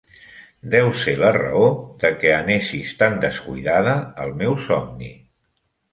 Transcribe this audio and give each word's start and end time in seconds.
Deu 0.75 0.87
ser 1.01 1.13
la 1.23 1.29
raó 1.35 1.67
de 2.03 2.11
que 2.23 2.33
anessis 2.37 2.95
tan 3.03 3.19
descuidada 3.27 3.97
al 4.25 4.37
meu 4.41 4.59
somni. 4.71 5.13